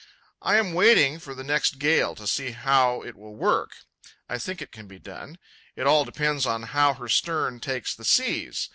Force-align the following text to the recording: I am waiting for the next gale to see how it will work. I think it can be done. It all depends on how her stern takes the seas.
I 0.41 0.55
am 0.57 0.73
waiting 0.73 1.19
for 1.19 1.35
the 1.35 1.43
next 1.43 1.77
gale 1.77 2.15
to 2.15 2.25
see 2.25 2.53
how 2.53 3.03
it 3.03 3.15
will 3.15 3.35
work. 3.35 3.75
I 4.27 4.39
think 4.39 4.59
it 4.59 4.71
can 4.71 4.87
be 4.87 4.97
done. 4.97 5.37
It 5.75 5.85
all 5.85 6.05
depends 6.05 6.47
on 6.47 6.63
how 6.63 6.95
her 6.95 7.07
stern 7.07 7.59
takes 7.59 7.93
the 7.93 8.03
seas. 8.05 8.69